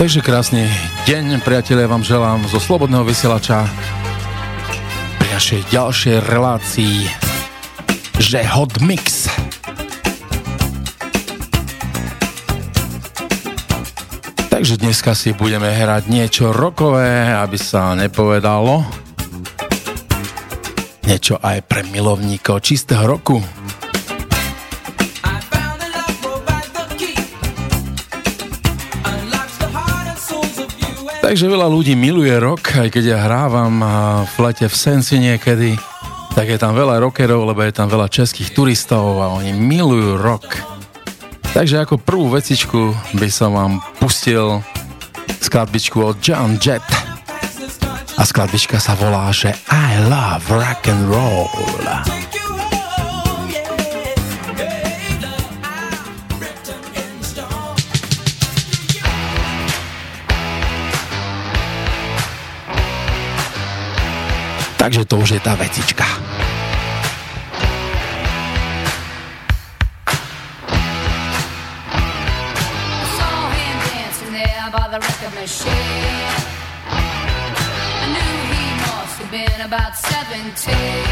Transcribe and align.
Takže 0.00 0.24
krásny 0.24 0.64
deň, 1.04 1.44
priatelia, 1.44 1.84
vám 1.84 2.00
želám 2.00 2.48
zo 2.48 2.56
Slobodného 2.56 3.04
vysielača 3.04 3.68
pri 5.20 5.28
našej 5.28 5.60
ďalšej 5.68 6.16
relácii, 6.24 7.04
že 8.16 8.40
Hot 8.48 8.80
Mix. 8.80 9.28
Takže 14.48 14.80
dneska 14.80 15.12
si 15.12 15.36
budeme 15.36 15.68
hrať 15.68 16.08
niečo 16.08 16.48
rokové, 16.48 17.36
aby 17.36 17.60
sa 17.60 17.92
nepovedalo. 17.92 18.80
Niečo 21.04 21.36
aj 21.44 21.60
pre 21.68 21.84
milovníkov 21.92 22.64
čistého 22.64 23.04
roku. 23.04 23.44
Takže 31.30 31.46
veľa 31.46 31.70
ľudí 31.70 31.94
miluje 31.94 32.34
rok, 32.42 32.74
aj 32.74 32.90
keď 32.90 33.04
ja 33.14 33.22
hrávam 33.22 33.78
v 34.26 34.36
lete 34.42 34.66
v 34.66 34.74
Sensi 34.74 35.14
niekedy, 35.22 35.78
tak 36.34 36.50
je 36.50 36.58
tam 36.58 36.74
veľa 36.74 36.98
rockerov, 36.98 37.46
lebo 37.46 37.62
je 37.62 37.70
tam 37.70 37.86
veľa 37.86 38.10
českých 38.10 38.50
turistov 38.50 39.22
a 39.22 39.30
oni 39.38 39.54
milujú 39.54 40.18
rock. 40.18 40.58
Takže 41.54 41.86
ako 41.86 42.02
prvú 42.02 42.34
vecičku 42.34 43.14
by 43.14 43.30
som 43.30 43.54
vám 43.54 43.78
pustil 44.02 44.58
skladbičku 45.38 46.02
od 46.02 46.18
John 46.18 46.58
Jett. 46.58 46.82
A 48.18 48.26
skladbička 48.26 48.82
sa 48.82 48.98
volá, 48.98 49.30
že 49.30 49.54
I 49.70 50.02
love 50.10 50.50
rock 50.50 50.90
and 50.90 51.14
roll. 51.14 51.46
Takže 64.80 65.04
to 65.04 65.20
už 65.20 65.36
je 65.36 65.40
tá 65.44 65.52
vecička. 65.60 66.08
about 79.70 79.94
17 79.94 81.09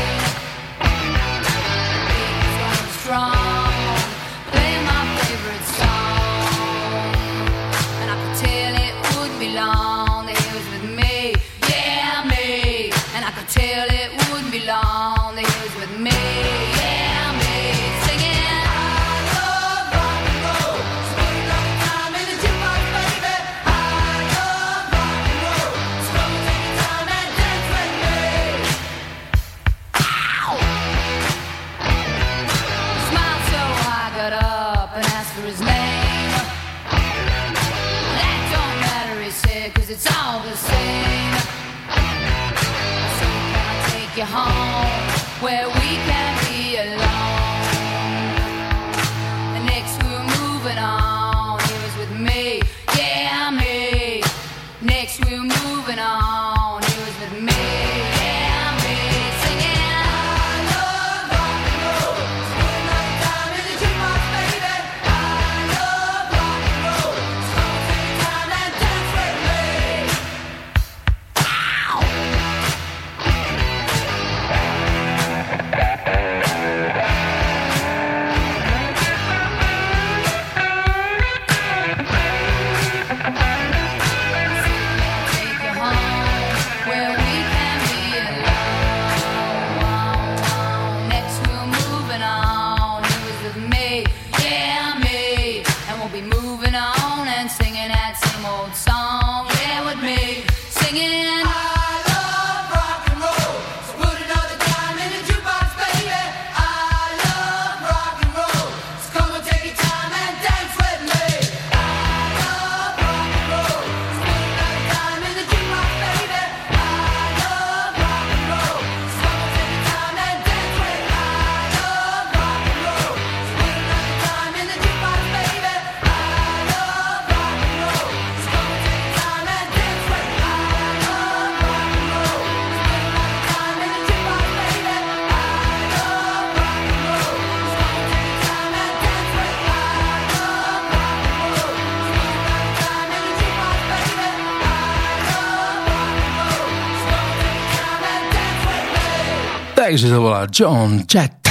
Takže 149.89 150.13
to 150.13 150.21
bola 150.21 150.45
John 150.53 151.01
Jett. 151.09 151.49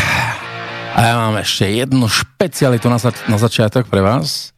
A 0.93 1.01
ja 1.01 1.17
mám 1.17 1.41
ešte 1.41 1.73
jednu 1.73 2.05
špecialitu 2.05 2.85
na, 2.85 3.01
za- 3.01 3.25
na 3.25 3.33
začiatok 3.33 3.89
pre 3.89 3.97
vás. 3.97 4.53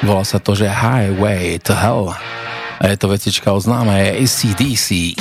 Volá 0.00 0.24
sa 0.24 0.40
to, 0.40 0.56
že 0.56 0.64
Highway 0.64 1.60
to 1.60 1.76
Hell. 1.76 2.16
A 2.80 2.82
je 2.82 2.96
to 2.96 3.12
vecička 3.12 3.52
o 3.52 3.60
známej 3.60 4.24
ACDC. 4.24 5.20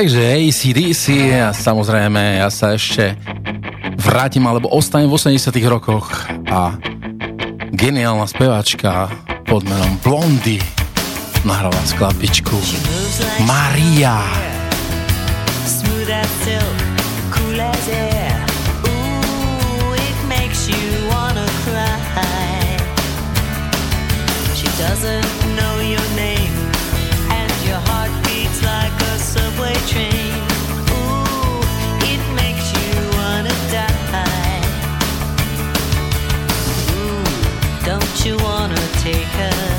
Takže 0.00 0.32
ACDC 0.32 1.04
a 1.44 1.52
samozrejme 1.52 2.40
ja 2.40 2.48
sa 2.48 2.72
ešte 2.72 3.20
vrátim 4.00 4.40
alebo 4.48 4.72
ostanem 4.72 5.12
v 5.12 5.20
80 5.20 5.52
rokoch 5.68 6.24
a 6.48 6.72
geniálna 7.68 8.24
speváčka 8.24 9.12
pod 9.44 9.60
menom 9.68 10.00
Blondy 10.00 10.56
nahrala 11.44 11.76
skladbičku 11.84 12.56
Maria. 13.44 14.24
Doesn't 24.80 25.28
know 25.60 25.76
your 25.84 26.00
name 26.16 26.39
take 39.02 39.24
her? 39.24 39.69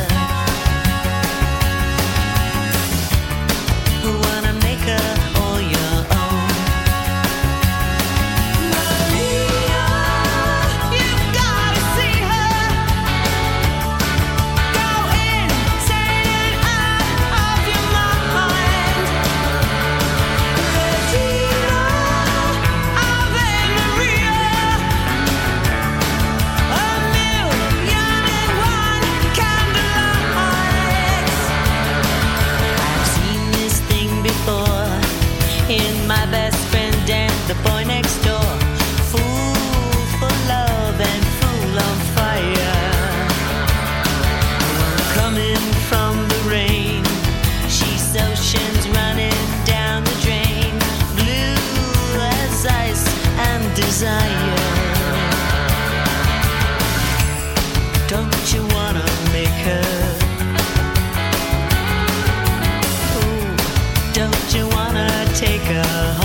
Ooh, 58.21 58.27
it 65.69 66.20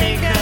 take 0.00 0.22
us. 0.22 0.39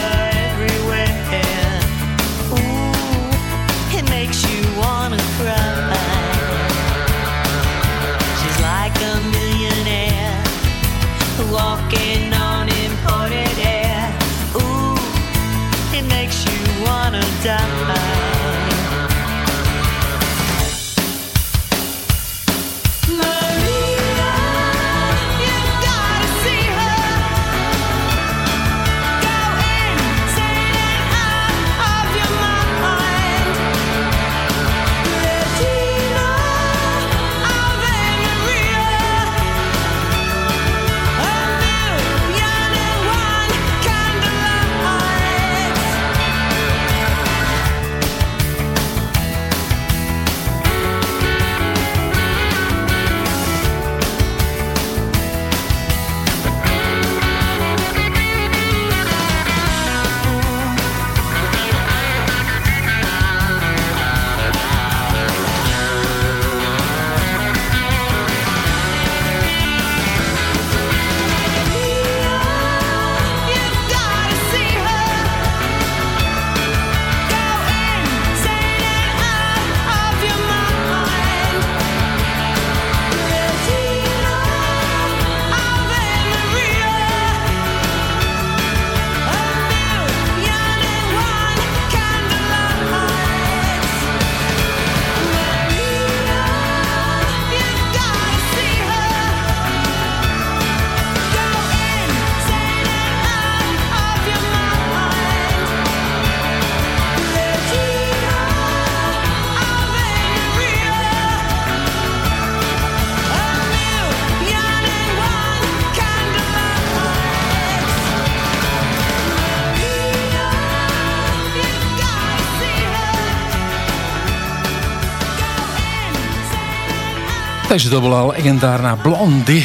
Takže 127.79 127.95
to 127.95 128.03
bola 128.03 128.35
legendárna 128.35 128.99
Blondy. 128.99 129.63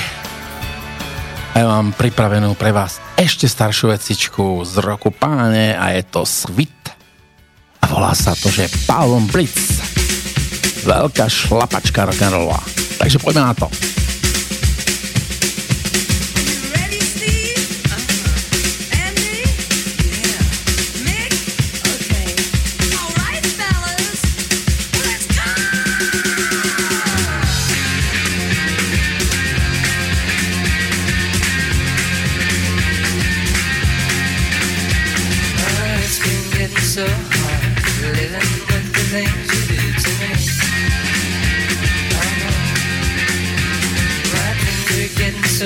A 1.50 1.54
ja 1.58 1.66
mám 1.66 1.90
pripravenú 1.90 2.54
pre 2.54 2.70
vás 2.70 3.02
ešte 3.18 3.50
staršiu 3.50 3.90
vecičku 3.90 4.62
z 4.62 4.86
roku 4.86 5.10
páne 5.10 5.74
a 5.74 5.90
je 5.98 6.06
to 6.06 6.22
Svit. 6.22 6.94
A 7.82 7.90
volá 7.90 8.14
sa 8.14 8.38
to, 8.38 8.54
že 8.54 8.70
Pavlom 8.86 9.26
Blitz. 9.26 9.82
Veľká 10.86 11.26
šlapačka 11.26 12.06
rock'n'rollová. 12.06 12.62
Takže 13.02 13.18
poďme 13.18 13.50
na 13.50 13.54
to. 13.58 13.66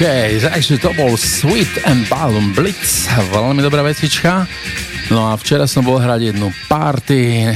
OK, 0.00 0.40
takže 0.40 0.80
to 0.80 0.96
bol 0.96 1.12
Sweet 1.12 1.84
and 1.84 2.08
Balloon 2.08 2.56
Blitz, 2.56 3.04
veľmi 3.36 3.60
dobrá 3.60 3.84
vecička. 3.84 4.48
No 5.12 5.28
a 5.28 5.36
včera 5.36 5.68
som 5.68 5.84
bol 5.84 6.00
hrať 6.00 6.32
jednu 6.32 6.48
party, 6.72 7.52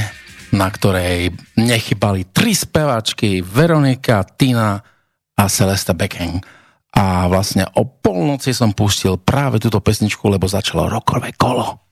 na 0.53 0.69
ktorej 0.69 1.33
nechybali 1.57 2.29
tri 2.29 2.53
spevačky, 2.53 3.41
Veronika, 3.41 4.21
Tina 4.37 4.77
a 5.33 5.43
Celesta 5.49 5.97
Becken. 5.97 6.37
A 6.93 7.25
vlastne 7.25 7.65
o 7.81 7.81
polnoci 7.81 8.53
som 8.53 8.77
pustil 8.77 9.17
práve 9.17 9.57
túto 9.57 9.81
pesničku, 9.81 10.29
lebo 10.29 10.45
začalo 10.45 10.85
rokové 10.85 11.33
kolo. 11.33 11.84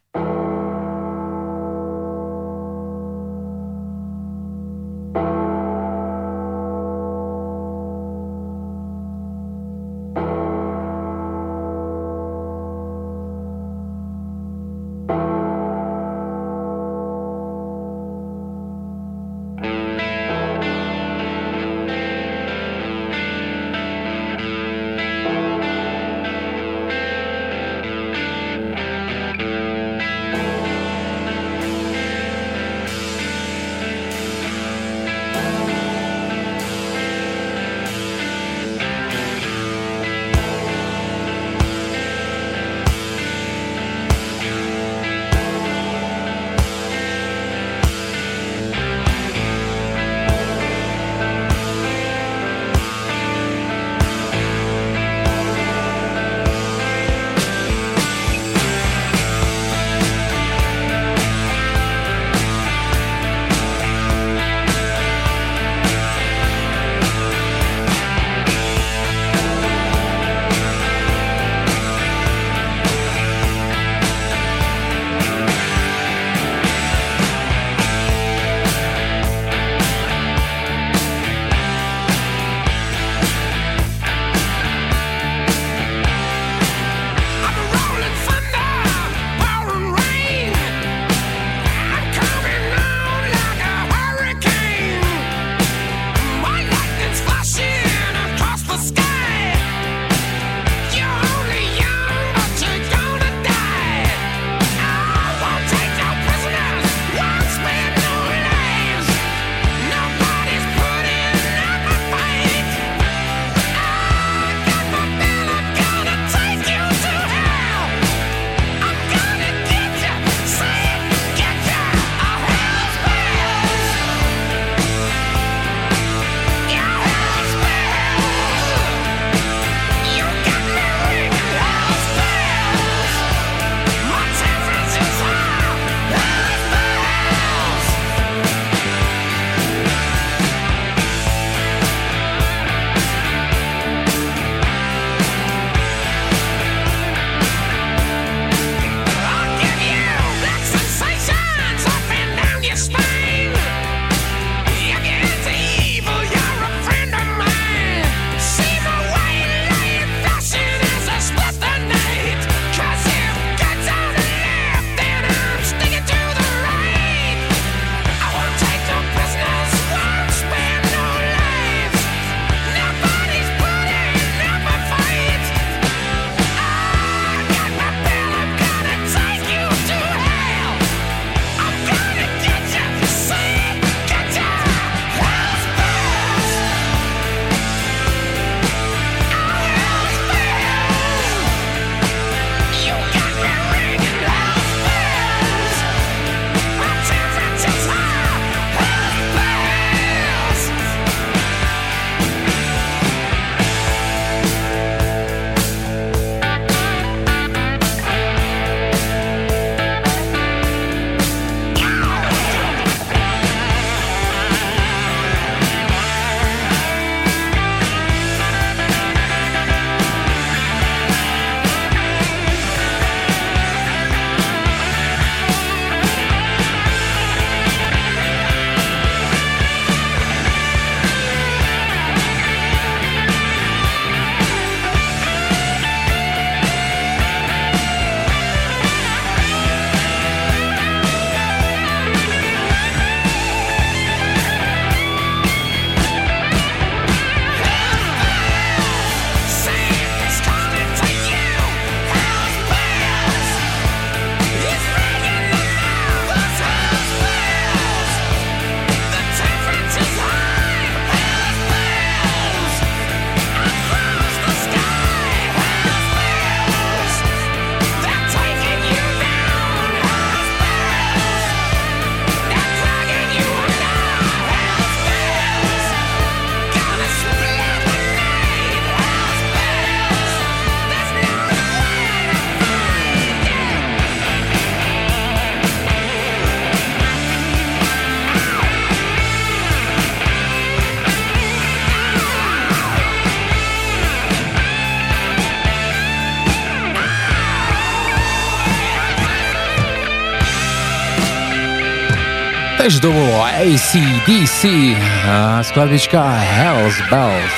Takže 302.84 303.00
to 303.00 303.16
ACDC 303.64 304.92
a 305.24 305.64
skladbička 305.64 306.20
Hells 306.20 307.00
Bells. 307.08 307.56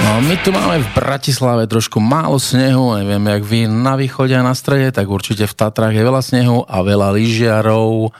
No, 0.00 0.24
my 0.24 0.32
tu 0.40 0.48
máme 0.48 0.80
v 0.80 0.88
Bratislave 0.96 1.68
trošku 1.68 2.00
málo 2.00 2.40
snehu, 2.40 2.96
neviem, 2.96 3.20
jak 3.20 3.42
vy 3.44 3.60
na 3.68 4.00
východe 4.00 4.32
a 4.32 4.40
na 4.40 4.56
strede, 4.56 4.96
tak 4.96 5.12
určite 5.12 5.44
v 5.44 5.52
Tatrách 5.52 5.92
je 5.92 6.00
veľa 6.00 6.22
snehu 6.24 6.64
a 6.64 6.80
veľa 6.80 7.12
lyžiarov 7.12 8.16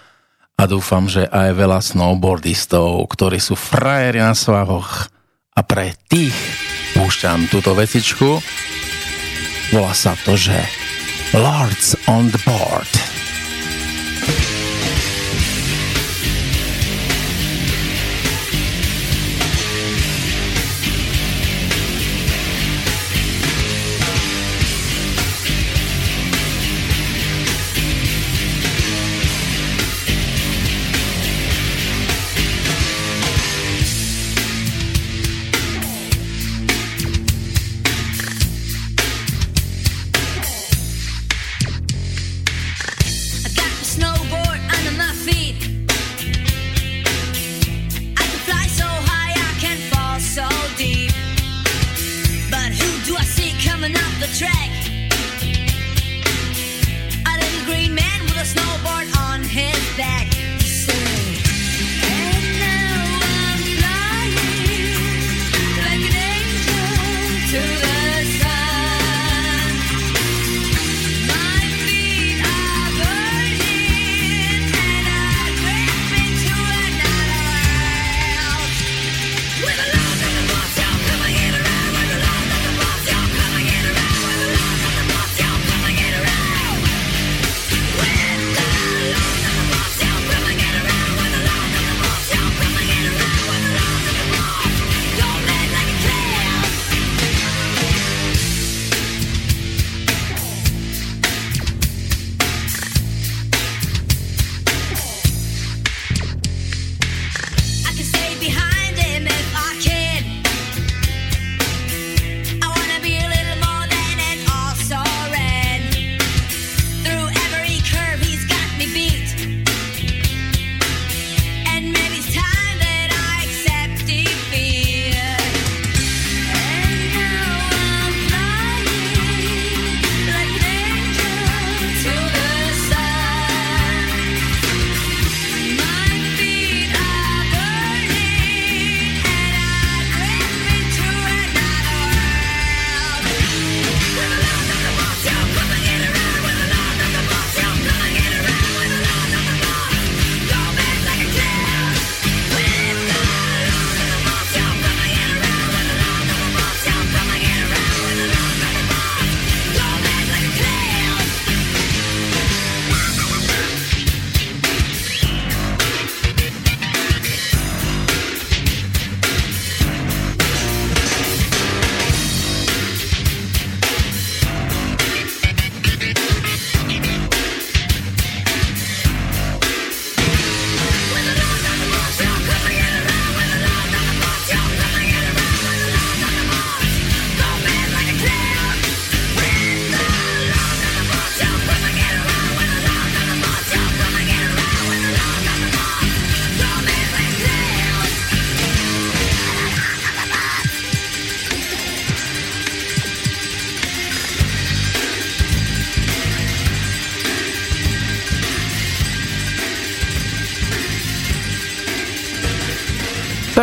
a 0.60 0.62
dúfam, 0.68 1.08
že 1.08 1.24
aj 1.24 1.56
veľa 1.56 1.80
snowboardistov, 1.88 3.08
ktorí 3.08 3.40
sú 3.40 3.56
frajeri 3.56 4.20
na 4.20 4.36
svahoch. 4.36 5.08
A 5.56 5.64
pre 5.64 5.96
tých 6.12 6.36
púšťam 7.00 7.48
túto 7.48 7.72
vecičku. 7.72 8.44
Volá 9.72 9.96
sa 9.96 10.12
to, 10.20 10.36
že 10.36 10.60
Lords 11.32 11.96
on 12.12 12.28
the 12.28 12.40
Board. 12.44 13.09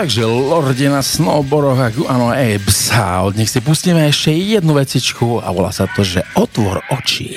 Takže 0.07 0.23
Lordi 0.23 0.87
na 0.87 1.03
snowboardoch, 1.03 2.07
áno, 2.07 2.31
Abes 2.31 2.95
a 2.95 3.27
od 3.27 3.35
nich 3.35 3.51
si 3.51 3.59
pustíme 3.59 4.07
ešte 4.07 4.31
jednu 4.31 4.79
vecičku 4.79 5.43
a 5.43 5.51
volá 5.51 5.75
sa 5.75 5.83
to, 5.83 5.99
že 5.99 6.23
Otvor 6.39 6.79
oči. 6.95 7.35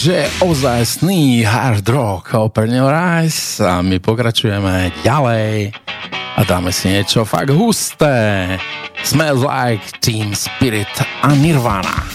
Takže 0.00 0.32
ozajstný 0.40 1.44
hard 1.44 1.84
rock 1.92 2.32
Open 2.32 2.72
Your 2.72 2.88
a 2.88 3.84
my 3.84 4.00
pokračujeme 4.00 4.96
ďalej 5.04 5.76
a 6.08 6.40
dáme 6.48 6.72
si 6.72 6.88
niečo 6.88 7.28
fakt 7.28 7.52
husté. 7.52 8.48
Smells 9.04 9.44
like 9.44 9.84
Team 10.00 10.32
Spirit 10.32 10.88
a 11.20 11.36
Nirvana. 11.36 12.09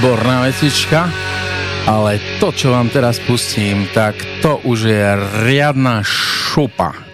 Výborná 0.00 0.48
vecička, 0.48 1.12
ale 1.84 2.16
to, 2.40 2.56
čo 2.56 2.72
vám 2.72 2.88
teraz 2.88 3.20
pustím, 3.20 3.84
tak 3.92 4.16
to 4.40 4.56
už 4.64 4.88
je 4.88 5.08
riadna 5.44 6.00
Šupa. 6.00 7.09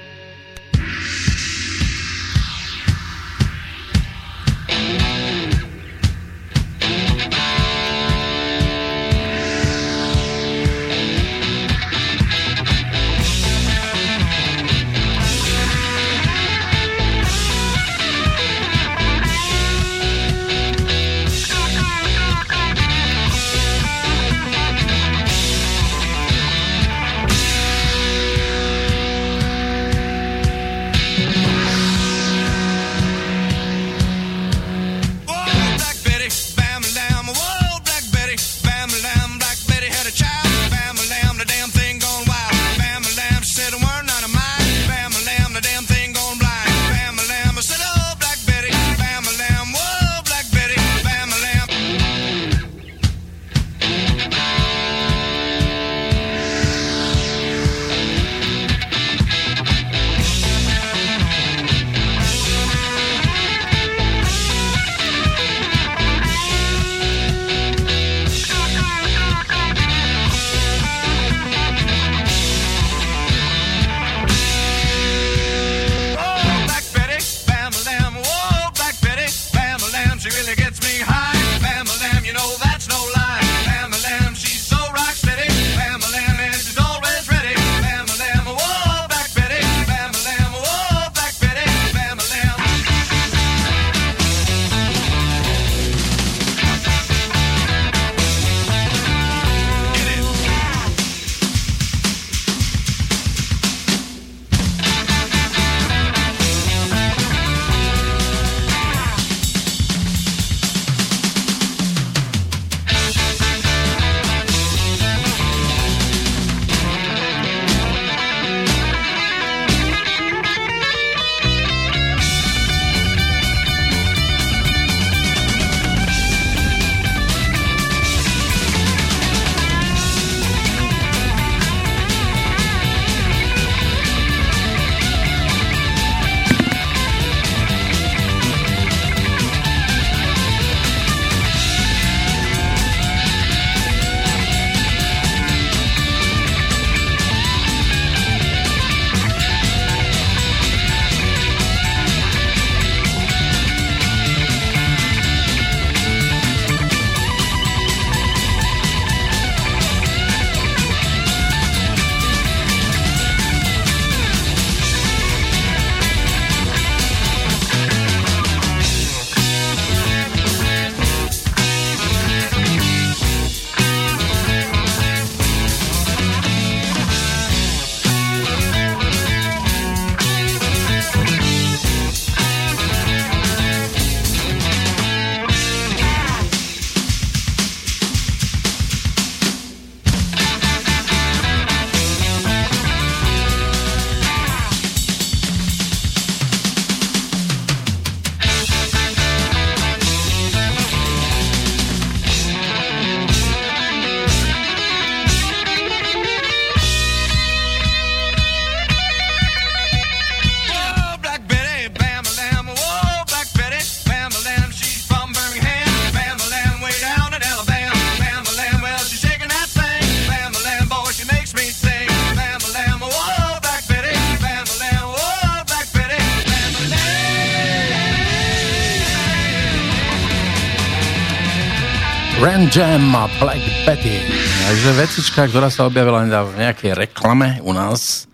Jam 232.76 233.16
a 233.16 233.24
Black 233.40 233.64
Betty. 233.88 234.20
Takže 234.68 234.90
vecička, 235.00 235.48
ktorá 235.48 235.72
sa 235.72 235.88
objavila 235.88 236.20
v 236.44 236.60
nejakej 236.60 236.92
reklame 236.92 237.56
u 237.64 237.72
nás. 237.72 238.28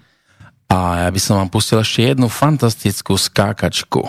A 0.67 1.07
ja 1.07 1.09
by 1.15 1.21
som 1.23 1.39
vám 1.39 1.47
pustil 1.47 1.79
ešte 1.79 2.11
jednu 2.11 2.27
fantastickú 2.27 3.15
skákačku. 3.15 4.03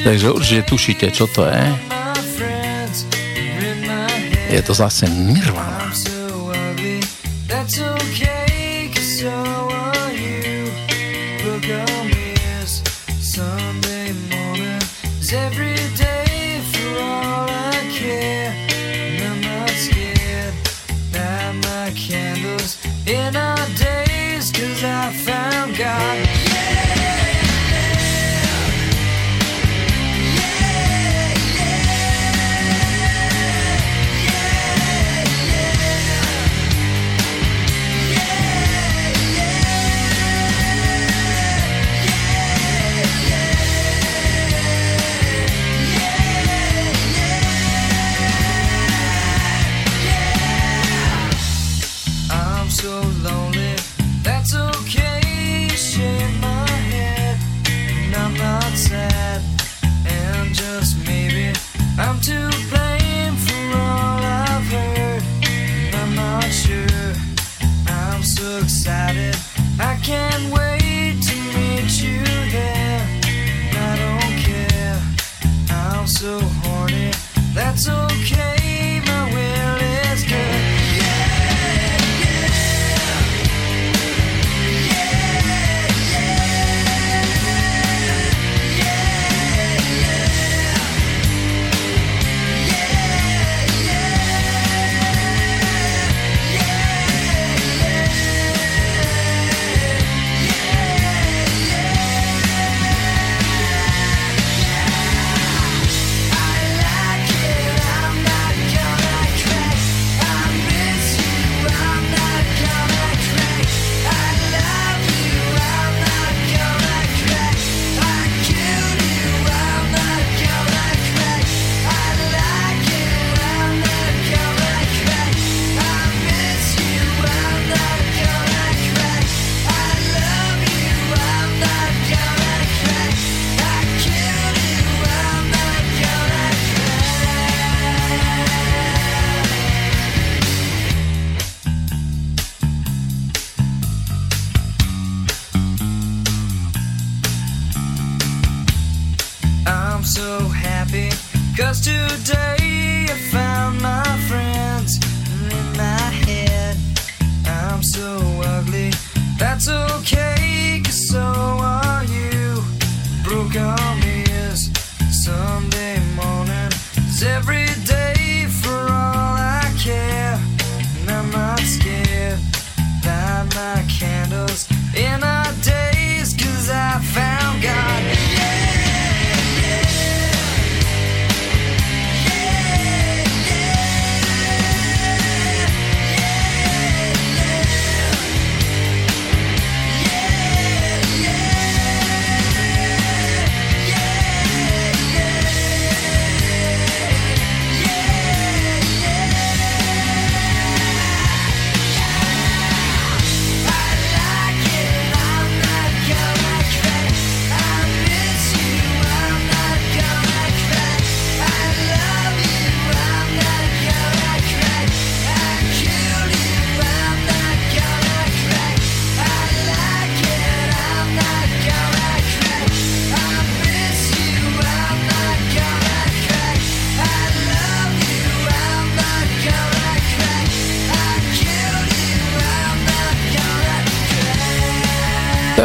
Takže 0.00 0.26
určite 0.32 0.62
tušíte, 0.64 1.06
čo 1.12 1.28
to 1.28 1.44
je. 1.44 1.64
Je 4.48 4.60
to 4.64 4.72
zase 4.72 5.04
Nirvana. 5.12 6.09
yeah. 25.98 26.29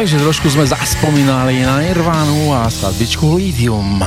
Takže 0.06 0.22
trošku 0.22 0.46
sme 0.54 0.62
zaspomínali 0.62 1.66
na 1.66 1.82
Nirvánu 1.82 2.54
a 2.54 2.70
skladbičku 2.70 3.26
Lithium. 3.42 3.98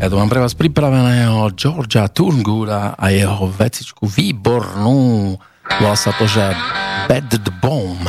Ja 0.00 0.08
tu 0.08 0.16
mám 0.16 0.24
pre 0.24 0.40
vás 0.40 0.56
pripraveného 0.56 1.52
Georgia 1.52 2.08
Turnguda 2.08 2.96
a 2.96 3.12
jeho 3.12 3.44
vecičku 3.44 4.08
výbornú. 4.08 5.36
Volá 5.84 5.96
sa 6.00 6.16
to, 6.16 6.24
že 6.24 6.48
Bad 7.12 7.28
Bomb. 7.60 8.08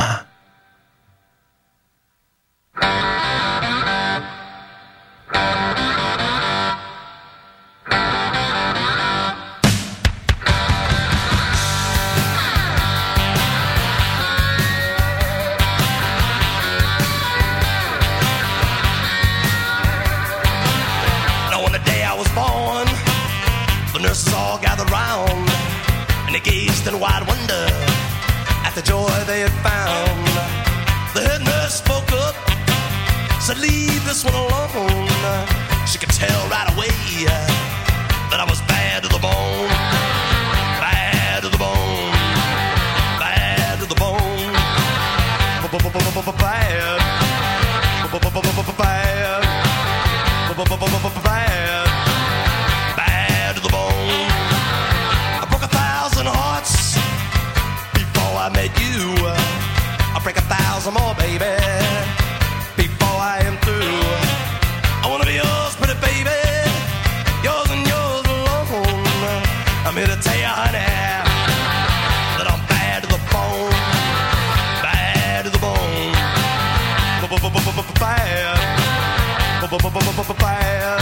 bad. 80.39 80.97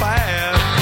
Bad. 0.00 0.81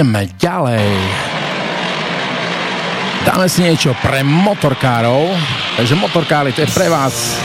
poďme 0.00 0.32
ďalej. 0.40 0.88
Dáme 3.28 3.52
si 3.52 3.60
niečo 3.60 3.92
pre 4.00 4.24
motorkárov. 4.24 5.28
Takže 5.76 5.92
motorkári, 5.92 6.56
to 6.56 6.64
je 6.64 6.72
pre 6.72 6.88
vás 6.88 7.36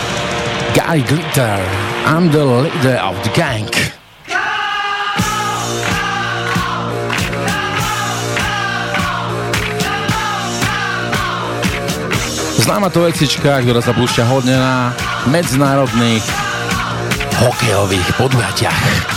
Guy 0.72 1.04
Glitter. 1.04 1.60
I'm 2.08 2.32
the 2.32 2.48
leader 2.48 2.96
of 3.04 3.20
the 3.28 3.32
gang. 3.36 3.68
Známa 12.64 12.88
to 12.88 13.04
vecička, 13.04 13.60
ktorá 13.60 13.84
sa 13.84 13.92
púšťa 13.92 14.24
hodne 14.32 14.56
na 14.56 14.96
medzinárodných 15.28 16.24
hokejových 17.36 18.16
podujatiach. 18.16 19.15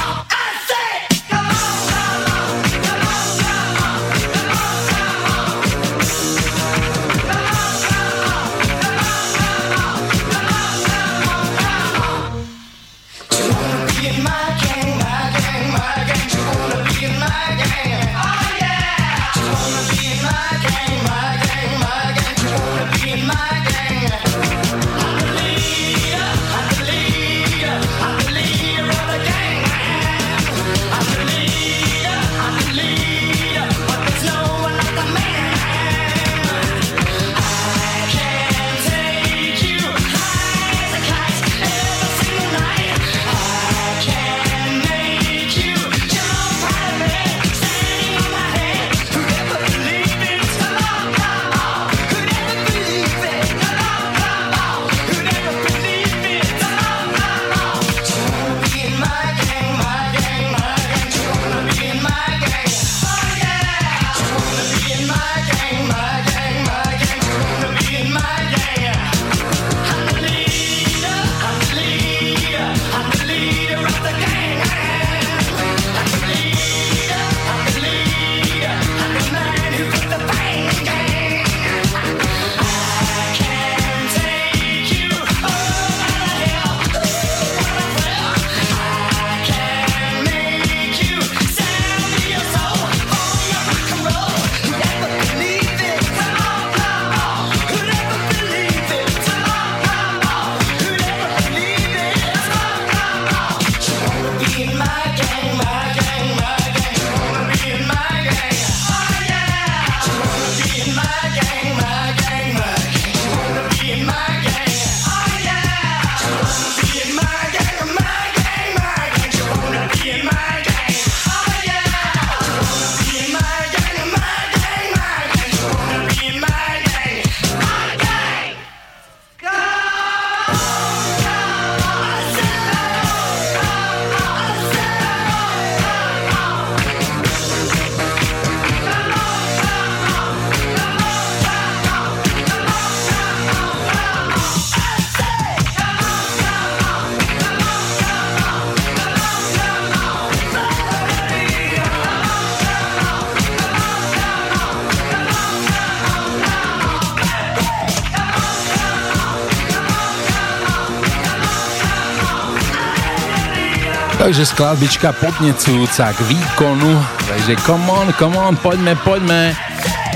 Takže 164.38 164.54
skladbička 164.54 165.18
podnecujúca 165.18 166.14
k 166.14 166.20
výkonu, 166.30 166.94
takže 167.26 167.58
come 167.58 167.90
on, 167.90 168.06
come 168.14 168.38
on, 168.38 168.54
poďme, 168.54 168.94
poďme. 169.02 169.50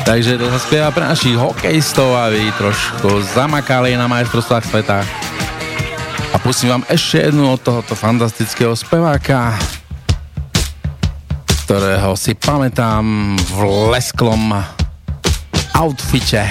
Takže 0.07 0.39
to 0.39 0.47
sa 0.47 0.63
spieva 0.63 0.95
pre 0.95 1.11
našich 1.11 1.35
hokejistov, 1.35 2.15
aby 2.15 2.55
trošku 2.55 3.19
zamakali 3.35 3.99
na 3.99 4.07
majstrovstvách 4.07 4.63
sveta. 4.63 5.03
A 6.31 6.37
pustím 6.39 6.71
vám 6.71 6.87
ešte 6.87 7.35
jednu 7.35 7.51
od 7.51 7.67
tohoto 7.67 7.99
fantastického 7.99 8.79
speváka, 8.79 9.59
ktorého 11.67 12.15
si 12.15 12.39
pamätám 12.39 13.35
v 13.35 13.59
lesklom 13.91 14.55
outfite, 15.75 16.47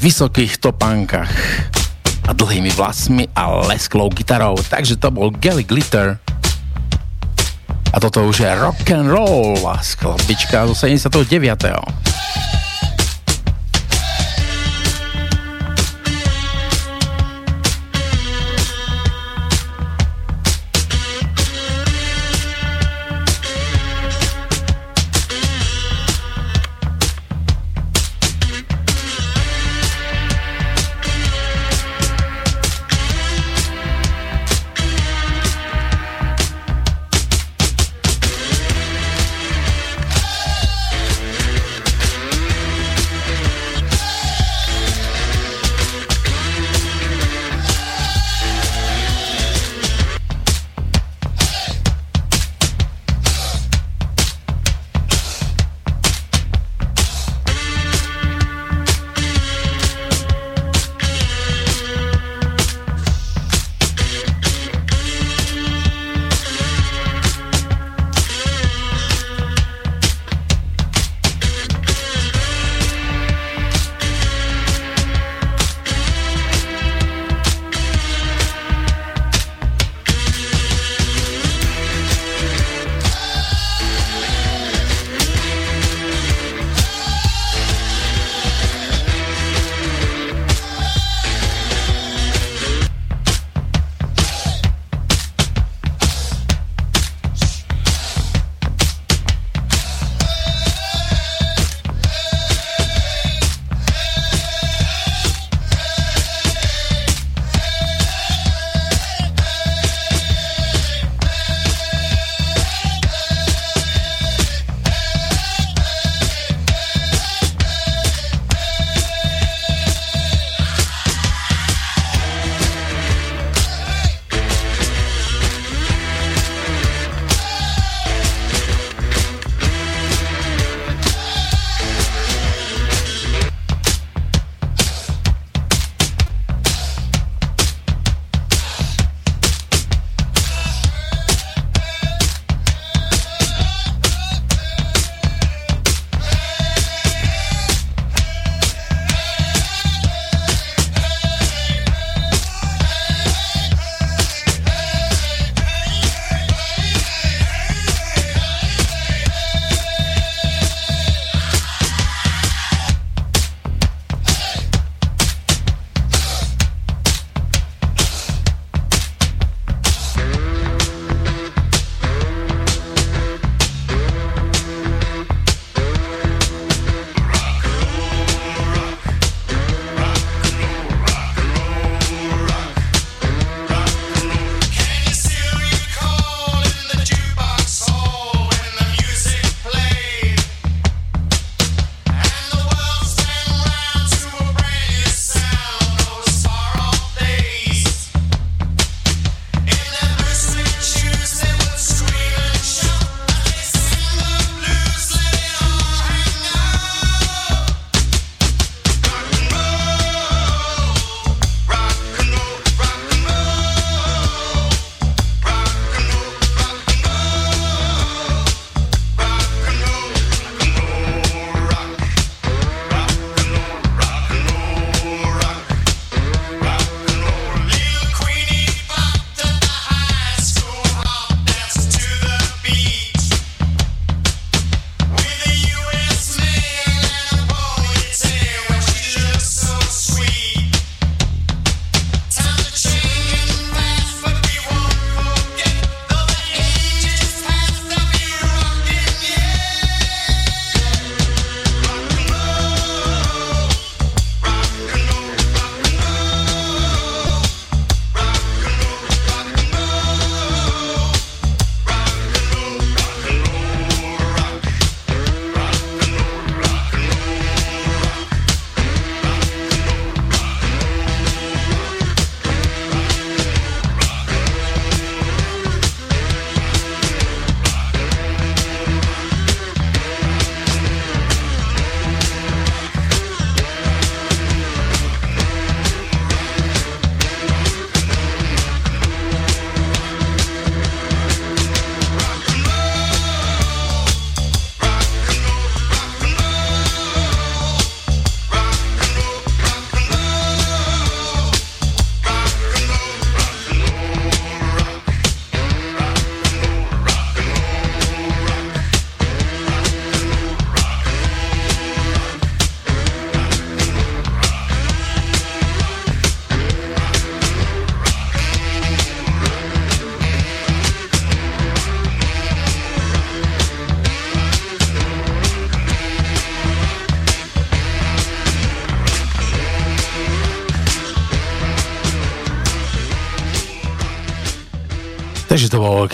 vysokých 0.00 0.64
topánkach 0.64 1.28
a 2.24 2.32
dlhými 2.32 2.72
vlasmi 2.72 3.28
a 3.36 3.68
lesklou 3.68 4.08
gitarou. 4.16 4.56
Takže 4.56 4.96
to 4.96 5.12
bol 5.12 5.28
Gally 5.28 5.68
Glitter. 5.68 6.24
A 7.96 8.00
toto 8.00 8.28
už 8.28 8.44
je 8.44 8.50
rock 8.60 8.90
and 8.92 9.08
roll, 9.08 9.56
skladbička 9.80 10.68
zo 10.68 10.76
79. 10.76 12.05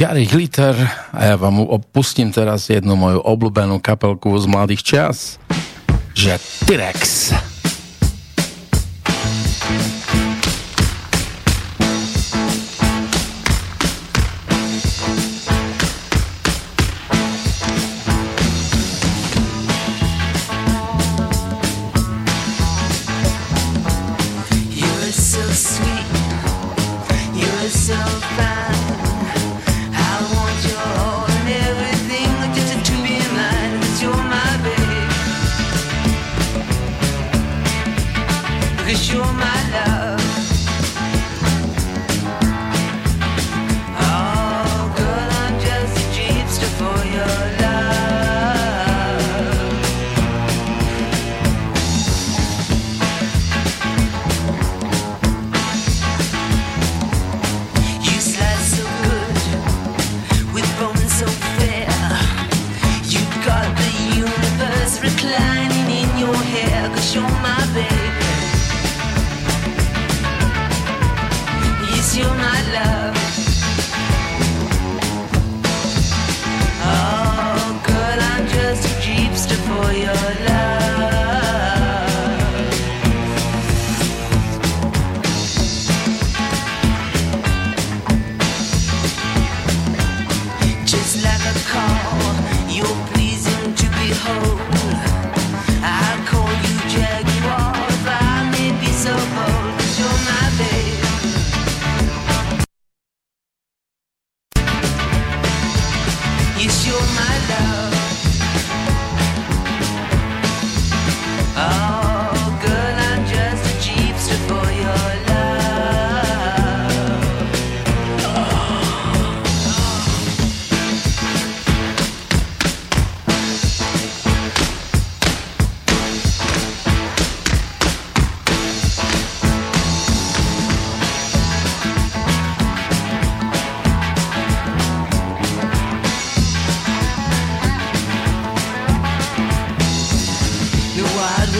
Gary 0.03 0.27
Glitter 0.27 0.75
a 1.15 1.31
ja 1.31 1.39
vám 1.39 1.63
opustím 1.63 2.35
teraz 2.35 2.67
jednu 2.67 2.99
moju 2.99 3.23
obľúbenú 3.23 3.79
kapelku 3.79 4.35
z 4.35 4.51
mladých 4.51 4.83
čas, 4.83 5.39
že 6.11 6.43
T-Rex. 6.67 7.31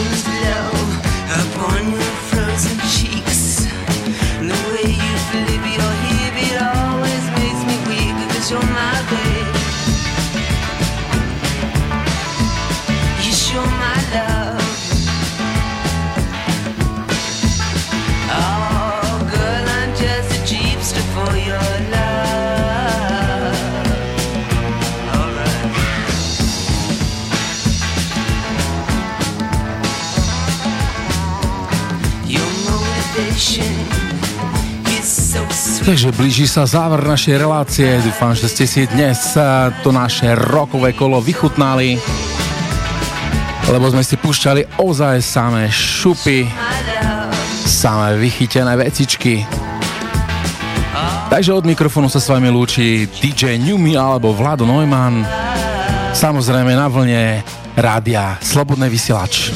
things 0.03 0.52
Takže 35.83 36.15
blíži 36.15 36.47
sa 36.47 36.63
záver 36.63 37.03
našej 37.03 37.35
relácie. 37.35 37.99
Dúfam, 37.99 38.31
že 38.31 38.47
ste 38.47 38.63
si 38.63 38.87
dnes 38.87 39.35
eh, 39.35 39.67
to 39.83 39.91
naše 39.91 40.31
rokové 40.31 40.95
kolo 40.95 41.19
vychutnali, 41.19 41.99
lebo 43.67 43.85
sme 43.91 43.99
si 43.99 44.15
púšťali 44.15 44.79
ozaj 44.79 45.19
samé 45.19 45.67
šupy, 45.67 46.47
samé 47.67 48.15
vychytené 48.15 48.79
vecičky. 48.79 49.43
Takže 51.27 51.51
od 51.51 51.67
mikrofónu 51.67 52.07
sa 52.07 52.23
s 52.23 52.31
vami 52.31 52.47
lúči 52.47 53.03
DJ 53.19 53.59
Newmy 53.59 53.99
alebo 53.99 54.31
Vlado 54.31 54.63
Neumann, 54.63 55.27
samozrejme 56.15 56.79
na 56.79 56.87
vlne 56.87 57.43
rádia 57.75 58.39
Slobodný 58.39 58.87
vysielač. 58.87 59.51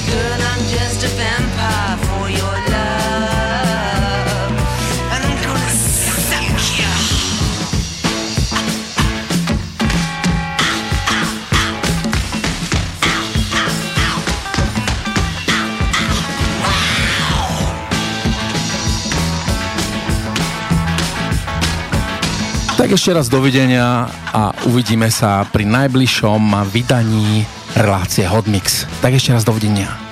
Tak 22.88 22.96
ešte 22.96 23.20
raz 23.20 23.28
dovidenia 23.28 24.08
a 24.32 24.56
uvidíme 24.64 25.12
sa 25.12 25.44
pri 25.44 25.68
najbližšom 25.68 26.40
vydaní 26.72 27.44
relácie 27.76 28.24
Hotmix. 28.24 28.88
Tak 29.04 29.12
ešte 29.12 29.36
raz 29.36 29.44
dovidenia. 29.44 30.07